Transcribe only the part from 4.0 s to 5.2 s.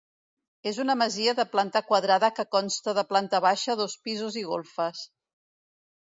pisos i golfes.